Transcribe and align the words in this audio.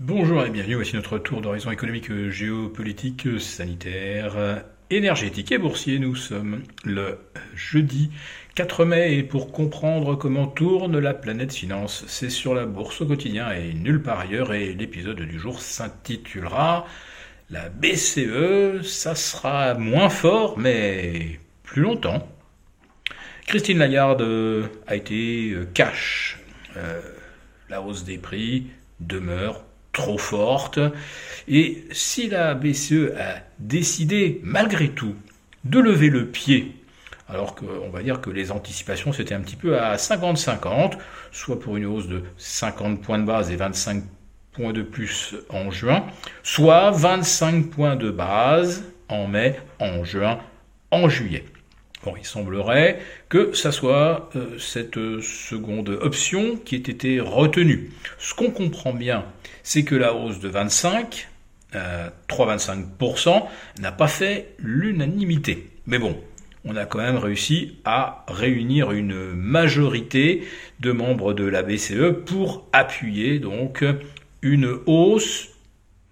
Bonjour 0.00 0.46
et 0.46 0.50
bienvenue, 0.50 0.76
voici 0.76 0.94
notre 0.94 1.18
tour 1.18 1.40
d'horizon 1.40 1.72
économique, 1.72 2.28
géopolitique, 2.28 3.40
sanitaire, 3.40 4.62
énergétique 4.90 5.50
et 5.50 5.58
boursier. 5.58 5.98
Nous 5.98 6.14
sommes 6.14 6.62
le 6.84 7.18
jeudi 7.56 8.08
4 8.54 8.84
mai 8.84 9.16
et 9.16 9.24
pour 9.24 9.50
comprendre 9.50 10.14
comment 10.14 10.46
tourne 10.46 11.00
la 11.00 11.14
planète 11.14 11.52
finance, 11.52 12.04
c'est 12.06 12.30
sur 12.30 12.54
la 12.54 12.64
bourse 12.64 13.00
au 13.00 13.06
quotidien 13.06 13.50
et 13.50 13.74
nulle 13.74 14.00
part 14.00 14.20
ailleurs 14.20 14.54
et 14.54 14.72
l'épisode 14.72 15.20
du 15.20 15.36
jour 15.36 15.60
s'intitulera 15.60 16.86
La 17.50 17.68
BCE, 17.68 18.82
ça 18.84 19.16
sera 19.16 19.74
moins 19.74 20.10
fort 20.10 20.60
mais 20.60 21.40
plus 21.64 21.82
longtemps. 21.82 22.28
Christine 23.48 23.78
Lagarde 23.78 24.70
a 24.86 24.94
été 24.94 25.56
cash. 25.74 26.38
Euh, 26.76 27.00
la 27.68 27.82
hausse 27.82 28.04
des 28.04 28.18
prix 28.18 28.68
demeure 29.00 29.64
trop 29.98 30.16
forte. 30.16 30.78
Et 31.48 31.84
si 31.90 32.28
la 32.28 32.54
BCE 32.54 33.12
a 33.18 33.42
décidé, 33.58 34.40
malgré 34.44 34.88
tout, 34.90 35.16
de 35.64 35.80
lever 35.80 36.08
le 36.08 36.26
pied, 36.26 36.76
alors 37.28 37.54
qu'on 37.54 37.90
va 37.90 38.02
dire 38.02 38.20
que 38.20 38.30
les 38.30 38.50
anticipations 38.52 39.12
c'était 39.12 39.34
un 39.34 39.40
petit 39.40 39.56
peu 39.56 39.78
à 39.78 39.96
50-50, 39.96 40.92
soit 41.32 41.58
pour 41.58 41.76
une 41.76 41.84
hausse 41.84 42.06
de 42.06 42.22
50 42.38 43.02
points 43.02 43.18
de 43.18 43.24
base 43.24 43.50
et 43.50 43.56
25 43.56 44.04
points 44.52 44.72
de 44.72 44.82
plus 44.82 45.34
en 45.50 45.70
juin, 45.70 46.06
soit 46.42 46.90
25 46.92 47.70
points 47.70 47.96
de 47.96 48.10
base 48.10 48.84
en 49.08 49.26
mai, 49.26 49.60
en 49.80 50.04
juin, 50.04 50.38
en 50.90 51.08
juillet. 51.08 51.44
Bon, 52.04 52.14
il 52.16 52.24
semblerait 52.24 53.00
que 53.28 53.52
ça 53.54 53.72
soit 53.72 54.30
euh, 54.36 54.56
cette 54.58 54.98
seconde 55.20 55.88
option 55.88 56.56
qui 56.56 56.76
ait 56.76 56.78
été 56.78 57.18
retenue. 57.18 57.90
Ce 58.18 58.34
qu'on 58.34 58.50
comprend 58.50 58.92
bien, 58.92 59.24
c'est 59.64 59.82
que 59.82 59.96
la 59.96 60.14
hausse 60.14 60.38
de 60.38 60.48
25, 60.48 61.28
euh, 61.74 62.08
3,25%, 62.28 63.46
n'a 63.80 63.92
pas 63.92 64.06
fait 64.06 64.54
l'unanimité. 64.58 65.70
Mais 65.86 65.98
bon, 65.98 66.16
on 66.64 66.76
a 66.76 66.84
quand 66.84 66.98
même 66.98 67.16
réussi 67.16 67.78
à 67.84 68.24
réunir 68.28 68.92
une 68.92 69.32
majorité 69.34 70.44
de 70.80 70.92
membres 70.92 71.32
de 71.32 71.44
la 71.44 71.62
BCE 71.62 72.12
pour 72.26 72.68
appuyer 72.72 73.40
donc 73.40 73.84
une 74.42 74.78
hausse 74.86 75.48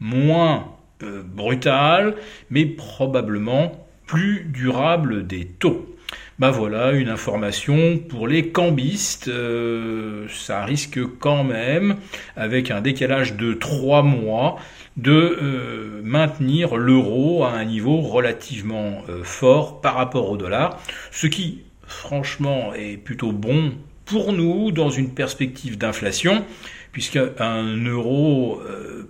moins 0.01 0.77
euh, 1.03 1.23
brutale, 1.23 2.17
mais 2.51 2.67
probablement 2.67 3.86
plus 4.07 4.45
durable 4.45 5.27
des 5.27 5.45
taux. 5.45 5.97
Ben 6.39 6.51
voilà, 6.51 6.93
une 6.93 7.09
information 7.09 7.99
pour 7.99 8.29
les 8.29 8.51
cambistes. 8.51 9.29
Euh, 9.29 10.27
ça 10.29 10.65
risque 10.65 11.01
quand 11.19 11.45
même, 11.45 11.97
avec 12.37 12.71
un 12.71 12.81
décalage 12.81 13.37
de 13.37 13.55
trois 13.55 14.03
mois, 14.03 14.57
de 14.97 15.13
euh, 15.13 16.01
maintenir 16.05 16.77
l'euro 16.77 17.45
à 17.45 17.53
un 17.53 17.65
niveau 17.65 18.01
relativement 18.01 19.03
euh, 19.09 19.25
fort 19.25 19.81
par 19.81 19.95
rapport 19.95 20.31
au 20.31 20.37
dollar, 20.37 20.79
ce 21.11 21.27
qui, 21.27 21.63
franchement, 21.87 22.73
est 22.75 22.99
plutôt 22.99 23.33
bon 23.33 23.73
pour 24.07 24.33
nous 24.33 24.73
dans 24.73 24.91
une 24.91 25.13
perspective 25.13 25.77
d'inflation, 25.77 26.45
puisque 26.93 27.19
un 27.39 27.85
euro 27.85 28.63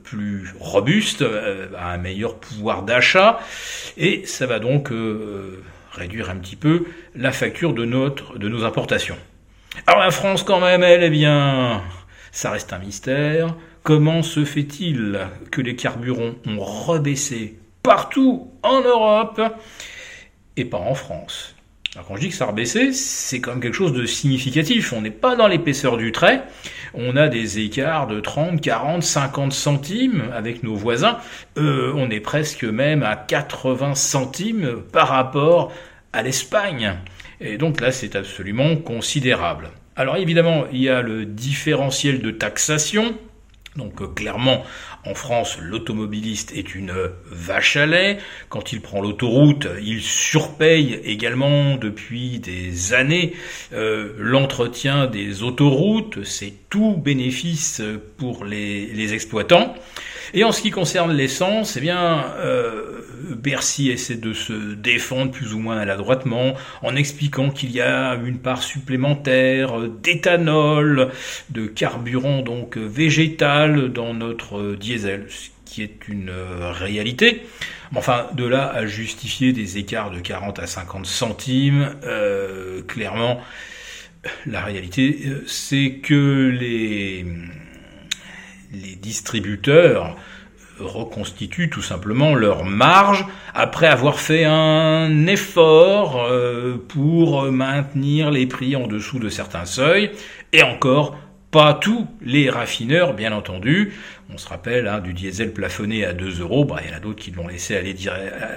plus 0.03 0.53
robuste 0.59 1.25
a 1.77 1.93
un 1.93 1.99
meilleur 1.99 2.37
pouvoir 2.37 2.83
d'achat, 2.83 3.39
et 3.97 4.27
ça 4.27 4.47
va 4.47 4.59
donc 4.59 4.91
réduire 5.93 6.31
un 6.31 6.37
petit 6.37 6.57
peu 6.57 6.87
la 7.15 7.33
facture 7.33 7.75
de, 7.75 7.85
notre, 7.85 8.39
de 8.39 8.49
nos 8.49 8.65
importations. 8.65 9.17
Alors 9.87 10.01
la 10.01 10.11
France 10.11 10.43
quand 10.43 10.61
même, 10.61 10.83
elle, 10.83 11.03
eh 11.03 11.11
bien, 11.11 11.83
ça 12.33 12.51
reste 12.51 12.73
un 12.73 12.79
mystère. 12.79 13.55
Comment 13.83 14.23
se 14.23 14.45
fait-il 14.45 15.19
que 15.51 15.61
les 15.61 15.77
carburants 15.77 16.35
ont 16.47 16.59
rebaissé 16.59 17.57
partout 17.83 18.51
en 18.63 18.81
Europe 18.81 19.41
et 20.57 20.65
pas 20.65 20.79
en 20.79 20.95
France? 20.95 21.56
Alors 21.97 22.09
quand 22.09 22.17
je 22.17 22.21
dis 22.21 22.29
que 22.29 22.35
ça 22.35 22.45
a 22.45 22.49
rebaissé, 22.49 22.93
c'est 22.93 23.41
quand 23.41 23.53
même 23.53 23.61
quelque 23.63 23.73
chose 23.73 23.95
de 23.95 24.05
significatif. 24.05 24.93
On 24.93 25.01
n'est 25.01 25.11
pas 25.11 25.35
dans 25.35 25.49
l'épaisseur 25.49 25.97
du 25.97 26.13
trait. 26.13 26.43
On 26.93 27.17
a 27.17 27.29
des 27.29 27.61
écarts 27.61 28.07
de 28.07 28.21
30, 28.21 28.61
40, 28.61 29.03
50 29.03 29.51
centimes 29.51 30.25
avec 30.35 30.63
nos 30.63 30.75
voisins. 30.75 31.17
Euh, 31.57 31.95
on 31.97 32.11
est 32.11 32.21
presque 32.21 32.65
même 32.65 33.03
à 33.03 33.17
80 33.17 33.95
centimes 33.95 34.83
par 34.93 35.09
rapport 35.09 35.73
à 36.13 36.23
l'Espagne. 36.23 36.99
Et 37.41 37.57
donc 37.57 37.81
là, 37.81 37.91
c'est 37.93 38.15
absolument 38.15 38.77
considérable. 38.77 39.71
Alors 39.97 40.19
évidemment, 40.19 40.65
il 40.71 40.83
y 40.83 40.91
a 40.91 41.01
le 41.01 41.25
différentiel 41.25 42.21
de 42.21 42.31
taxation 42.31 43.17
donc 43.77 44.01
euh, 44.01 44.07
clairement, 44.07 44.65
en 45.05 45.15
France, 45.15 45.59
l'automobiliste 45.61 46.53
est 46.55 46.75
une 46.75 46.93
vache 47.31 47.77
à 47.77 47.87
lait. 47.87 48.19
Quand 48.49 48.73
il 48.73 48.81
prend 48.81 49.01
l'autoroute, 49.01 49.69
il 49.83 50.03
surpaye 50.03 51.01
également 51.05 51.77
depuis 51.77 52.39
des 52.39 52.95
années 52.95 53.35
euh, 53.73 54.13
l'entretien 54.19 55.07
des 55.07 55.43
autoroutes. 55.43 56.25
C'est 56.25 56.53
tout 56.71 56.97
bénéfice 56.97 57.83
pour 58.17 58.45
les, 58.45 59.15
exploitants. 59.15 59.75
Et 60.35 60.43
en 60.43 60.51
ce 60.51 60.61
qui 60.61 60.71
concerne 60.71 61.13
l'essence, 61.13 61.77
eh 61.77 61.81
bien, 61.81 62.25
euh, 62.39 63.01
Bercy 63.37 63.91
essaie 63.91 64.17
de 64.17 64.33
se 64.33 64.75
défendre 64.75 65.31
plus 65.31 65.55
ou 65.55 65.59
moins 65.59 65.77
maladroitement 65.77 66.55
en 66.83 66.97
expliquant 66.97 67.51
qu'il 67.51 67.71
y 67.71 67.81
a 67.81 68.15
une 68.15 68.39
part 68.39 68.63
supplémentaire 68.63 69.79
d'éthanol, 70.03 71.11
de 71.51 71.67
carburant 71.67 72.43
donc 72.43 72.77
végétal 72.77 73.66
dans 73.69 74.15
notre 74.15 74.75
diesel, 74.75 75.27
ce 75.29 75.51
qui 75.65 75.83
est 75.83 76.09
une 76.09 76.33
réalité. 76.61 77.43
Enfin, 77.95 78.29
de 78.35 78.45
là 78.45 78.69
à 78.69 78.87
justifier 78.87 79.53
des 79.53 79.79
écarts 79.79 80.11
de 80.11 80.21
40 80.21 80.59
à 80.59 80.67
50 80.67 81.07
centimes, 81.07 81.95
euh, 82.05 82.83
clairement, 82.83 83.41
la 84.47 84.61
réalité, 84.61 85.21
euh, 85.27 85.45
c'est 85.47 86.01
que 86.03 86.49
les, 86.49 87.25
les 88.73 88.97
distributeurs 88.97 90.17
reconstituent 90.79 91.71
tout 91.71 91.81
simplement 91.81 92.35
leur 92.35 92.65
marge 92.65 93.25
après 93.55 93.87
avoir 93.87 94.19
fait 94.19 94.45
un 94.45 95.27
effort 95.27 96.27
euh, 96.29 96.77
pour 96.89 97.51
maintenir 97.51 98.31
les 98.31 98.47
prix 98.47 98.77
en 98.77 98.87
dessous 98.87 99.19
de 99.19 99.31
certains 99.31 99.65
seuils 99.65 100.11
et 100.53 100.63
encore 100.63 101.17
pas 101.51 101.75
tous 101.75 102.07
les 102.21 102.51
raffineurs, 102.51 103.15
bien 103.15 103.33
entendu. 103.33 103.93
On 104.33 104.39
se 104.39 104.49
rappelle 104.49 104.89
hein, 104.89 105.01
du 105.01 105.13
diesel 105.13 105.53
plafonné 105.53 106.05
à 106.05 106.13
2 106.13 106.41
euros. 106.41 106.65
Bah, 106.65 106.81
il 106.83 106.91
y 106.91 106.93
en 106.93 106.97
a 106.97 107.01
d'autres 107.01 107.23
qui 107.23 107.31
l'ont 107.31 107.49
laissé 107.49 107.77
aller 107.77 107.95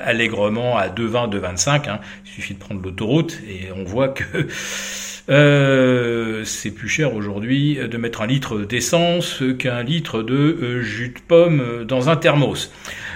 allègrement 0.04 0.78
à 0.78 0.88
2,20, 0.88 1.30
2,25. 1.32 1.90
Hein. 1.90 2.00
Il 2.26 2.32
suffit 2.32 2.56
de 2.56 2.60
prendre 2.60 2.82
l'autoroute 2.82 3.40
et 3.48 3.72
on 3.76 3.84
voit 3.84 4.10
que 4.10 4.48
euh, 5.30 6.44
c'est 6.44 6.72
plus 6.72 6.90
cher 6.90 7.14
aujourd'hui 7.14 7.76
de 7.76 7.98
mettre 7.98 8.22
un 8.22 8.28
litre 8.28 8.60
d'essence 8.60 9.44
qu'un 9.60 9.84
litre 9.84 10.24
de 10.24 10.34
euh, 10.34 10.82
jus 10.82 11.10
de 11.10 11.20
pomme 11.20 11.86
dans 11.86 12.10
un 12.10 12.16
thermos. 12.16 12.72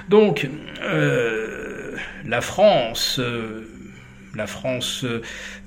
Donc, 0.09 0.47
euh, 0.83 1.95
la 2.25 2.41
France, 2.41 3.19
la 4.35 4.47
France 4.47 5.05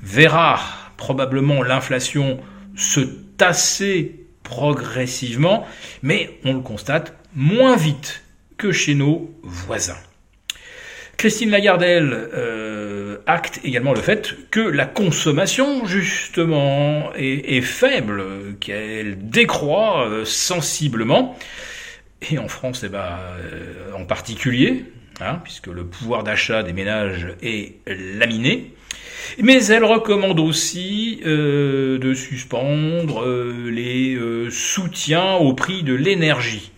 verra 0.03 0.61
probablement 0.97 1.63
l'inflation 1.63 2.39
se 2.77 3.01
tasser 3.37 4.27
progressivement, 4.43 5.67
mais 6.03 6.39
on 6.45 6.55
le 6.55 6.61
constate 6.61 7.15
moins 7.35 7.77
vite 7.77 8.23
que 8.57 8.73
chez 8.73 8.95
nos 8.95 9.31
voisins. 9.43 9.99
Christine 11.17 11.51
Lagardelle 11.51 12.13
euh, 12.13 13.19
acte 13.27 13.61
également 13.65 13.95
le 13.95 14.01
fait 14.01 14.37
que 14.51 14.61
la 14.61 14.85
consommation, 14.85 15.87
justement, 15.87 17.11
est, 17.15 17.63
faible, 17.63 18.23
qu'elle 18.61 19.29
décroît 19.31 20.07
euh, 20.07 20.25
sensiblement, 20.27 21.39
et 22.31 22.39
en 22.39 22.49
France, 22.49 22.83
eh 22.85 22.89
ben, 22.89 23.19
euh, 23.41 23.93
en 23.95 24.05
particulier, 24.05 24.85
hein, 25.21 25.41
puisque 25.43 25.69
le 25.69 25.87
pouvoir 25.87 26.23
d'achat 26.23 26.63
des 26.63 26.73
ménages 26.73 27.29
est 27.43 27.77
laminé. 27.87 28.75
Mais 29.43 29.67
elle 29.67 29.85
recommande 29.85 30.41
aussi 30.41 31.21
de 31.25 32.15
suspendre 32.15 33.25
les 33.71 34.19
soutiens 34.51 35.35
au 35.35 35.53
prix 35.53 35.83
de 35.83 35.95
l'énergie. 35.95 36.73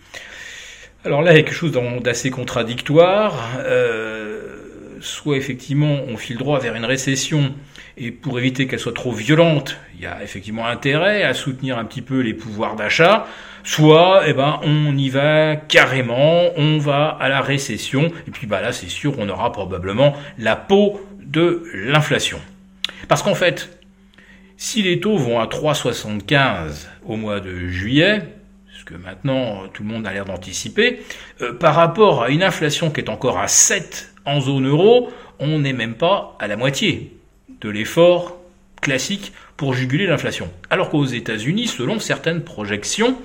Alors 1.05 1.21
là, 1.21 1.31
il 1.31 1.37
y 1.37 1.39
a 1.39 1.43
quelque 1.43 1.55
chose 1.55 1.71
d'assez 2.03 2.29
contradictoire. 2.29 3.51
Euh, 3.59 4.97
soit 4.99 5.37
effectivement, 5.37 5.99
on 6.09 6.17
file 6.17 6.37
droit 6.37 6.59
vers 6.59 6.75
une 6.75 6.83
récession, 6.83 7.53
et 7.97 8.11
pour 8.11 8.37
éviter 8.37 8.67
qu'elle 8.67 8.79
soit 8.79 8.93
trop 8.93 9.13
violente, 9.13 9.77
il 9.95 10.01
y 10.01 10.05
a 10.05 10.21
effectivement 10.21 10.67
intérêt 10.67 11.23
à 11.23 11.33
soutenir 11.33 11.77
un 11.77 11.85
petit 11.85 12.01
peu 12.01 12.19
les 12.19 12.33
pouvoirs 12.33 12.75
d'achat. 12.75 13.27
Soit, 13.63 14.23
eh 14.27 14.33
ben, 14.33 14.59
on 14.63 14.97
y 14.97 15.09
va 15.09 15.55
carrément, 15.55 16.49
on 16.57 16.79
va 16.79 17.07
à 17.19 17.29
la 17.29 17.41
récession, 17.41 18.11
et 18.27 18.31
puis 18.31 18.45
bah 18.45 18.61
là, 18.61 18.73
c'est 18.73 18.89
sûr, 18.89 19.15
on 19.19 19.29
aura 19.29 19.53
probablement 19.53 20.15
la 20.37 20.57
peau 20.57 20.99
de 21.29 21.63
l'inflation. 21.73 22.39
Parce 23.07 23.23
qu'en 23.23 23.35
fait, 23.35 23.79
si 24.57 24.81
les 24.81 24.99
taux 24.99 25.17
vont 25.17 25.39
à 25.39 25.45
3,75 25.45 26.87
au 27.05 27.15
mois 27.15 27.39
de 27.39 27.67
juillet, 27.67 28.23
que 28.89 28.95
maintenant 28.95 29.67
tout 29.71 29.83
le 29.83 29.89
monde 29.89 30.07
a 30.07 30.13
l'air 30.13 30.25
d'anticiper, 30.25 31.01
euh, 31.41 31.53
par 31.53 31.75
rapport 31.75 32.23
à 32.23 32.29
une 32.29 32.43
inflation 32.43 32.89
qui 32.89 33.01
est 33.01 33.09
encore 33.09 33.37
à 33.37 33.47
7 33.47 34.13
en 34.25 34.41
zone 34.41 34.67
euro, 34.67 35.11
on 35.39 35.59
n'est 35.59 35.73
même 35.73 35.93
pas 35.93 36.35
à 36.39 36.47
la 36.47 36.57
moitié 36.57 37.15
de 37.61 37.69
l'effort 37.69 38.37
classique 38.81 39.31
pour 39.57 39.73
juguler 39.73 40.07
l'inflation. 40.07 40.49
Alors 40.69 40.89
qu'aux 40.89 41.05
États-Unis, 41.05 41.67
selon 41.67 41.99
certaines 41.99 42.43
projections, 42.43 43.17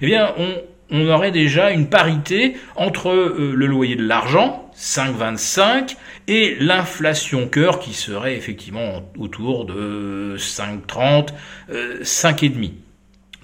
eh 0.00 0.06
bien, 0.06 0.32
on, 0.38 0.54
on 0.90 1.08
aurait 1.08 1.30
déjà 1.30 1.70
une 1.70 1.88
parité 1.88 2.56
entre 2.76 3.10
euh, 3.10 3.52
le 3.54 3.66
loyer 3.66 3.96
de 3.96 4.06
l'argent, 4.06 4.70
5,25, 4.76 5.96
et 6.28 6.56
l'inflation 6.60 7.48
cœur 7.48 7.80
qui 7.80 7.92
serait 7.92 8.36
effectivement 8.36 9.02
autour 9.18 9.64
de 9.64 10.36
5,30, 10.38 11.28
euh, 11.70 12.02
5,5. 12.02 12.72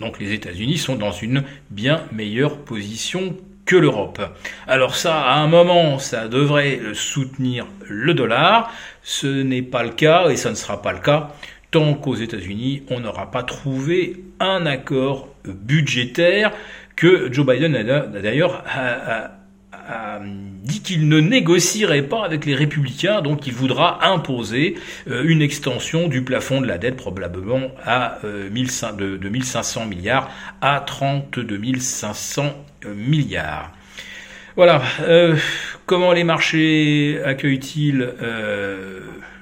Donc 0.01 0.21
les 0.21 0.33
États-Unis 0.33 0.79
sont 0.79 0.97
dans 0.97 1.13
une 1.13 1.45
bien 1.71 2.03
meilleure 2.13 2.59
position 2.59 3.37
que 3.65 3.77
l'Europe. 3.77 4.21
Alors 4.69 4.95
ça, 4.95 5.23
à 5.23 5.39
un 5.39 5.49
moment, 5.49 5.99
ça 5.99 6.29
devrait 6.29 6.81
soutenir 6.93 7.67
le 7.89 8.15
dollar. 8.15 8.73
Ce 9.03 9.27
n'est 9.27 9.63
pas 9.63 9.83
le 9.83 9.91
cas 9.91 10.29
et 10.29 10.37
ça 10.37 10.51
ne 10.51 10.55
sera 10.55 10.83
pas 10.83 10.93
le 10.93 11.01
cas 11.01 11.33
tant 11.77 11.95
qu'aux 11.95 12.15
États-Unis, 12.15 12.85
on 12.89 13.01
n'aura 13.01 13.31
pas 13.31 13.43
trouvé 13.43 14.25
un 14.41 14.65
accord 14.65 15.29
budgétaire 15.45 16.53
que 16.97 17.33
Joe 17.33 17.47
Biden 17.47 17.77
a 17.77 18.01
d'ailleurs 18.01 18.65
dit 20.63 20.83
qu'il 20.83 21.09
ne 21.09 21.21
négocierait 21.21 22.03
pas 22.03 22.25
avec 22.25 22.45
les 22.45 22.55
républicains, 22.55 23.23
donc 23.23 23.47
il 23.47 23.53
voudra 23.53 24.05
imposer 24.07 24.75
euh, 25.09 25.23
une 25.27 25.43
extension 25.43 26.09
du 26.09 26.23
plafond 26.23 26.61
de 26.61 26.67
la 26.67 26.79
dette 26.79 26.97
probablement 26.97 27.71
à 27.85 28.19
euh, 28.25 28.49
de, 28.51 29.17
de 29.17 29.29
1500 29.29 29.87
milliards 29.87 30.31
à 30.61 30.81
32 30.81 31.79
500 31.79 32.53
euh, 32.85 32.95
milliards. 32.95 33.71
Voilà. 34.57 34.81
comment 35.85 36.13
les 36.13 36.25
marchés 36.25 37.21
accueillent-ils 37.23 38.09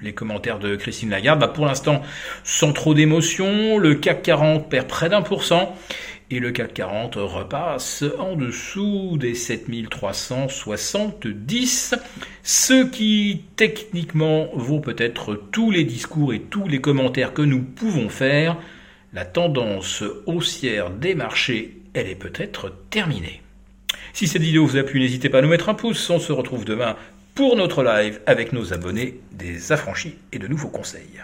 les 0.03 0.13
commentaires 0.13 0.59
de 0.59 0.75
Christine 0.75 1.11
Lagarde? 1.11 1.39
Bah 1.39 1.47
Pour 1.47 1.67
l'instant, 1.67 2.03
sans 2.43 2.73
trop 2.73 2.95
d'émotion, 2.95 3.79
le 3.79 3.95
CAC 3.95 4.25
40 4.25 4.69
perd 4.69 4.89
près 4.89 5.09
d'un 5.09 5.23
pour 5.23 5.45
cent 5.45 5.79
et 6.35 6.41
le 6.41 6.51
CAC 6.51 6.75
40 6.75 7.15
repasse 7.15 8.03
en 8.19 8.35
dessous 8.35 9.17
des 9.19 9.37
7370, 9.37 11.95
ce 12.43 12.85
qui 12.85 13.45
techniquement 13.55 14.49
vaut 14.55 14.81
peut-être 14.81 15.41
tous 15.53 15.71
les 15.71 15.85
discours 15.85 16.35
et 16.35 16.41
tous 16.41 16.67
les 16.67 16.81
commentaires 16.81 17.35
que 17.35 17.43
nous 17.43 17.63
pouvons 17.63 18.09
faire. 18.09 18.57
La 19.13 19.25
tendance 19.25 20.03
haussière 20.27 20.91
des 20.91 21.15
marchés, 21.15 21.77
elle 21.95 22.09
est 22.09 22.17
peut-être 22.17 22.73
terminée. 22.91 23.41
Si 24.13 24.27
cette 24.27 24.43
vidéo 24.43 24.67
vous 24.67 24.77
a 24.77 24.83
plu, 24.83 24.99
n'hésitez 24.99 25.29
pas 25.29 25.39
à 25.39 25.43
nous 25.43 25.49
mettre 25.49 25.69
un 25.69 25.75
pouce. 25.75 26.11
On 26.11 26.19
se 26.19 26.33
retrouve 26.33 26.65
demain 26.65 26.97
pour 27.37 27.55
notre 27.55 27.85
live 27.85 28.19
avec 28.27 28.53
nos 28.53 28.73
abonnés 28.73 29.21
des 29.31 29.71
affranchis 29.71 30.17
et 30.33 30.41
de 30.41 30.49
nouveaux 30.49 30.67
conseils. 30.67 31.21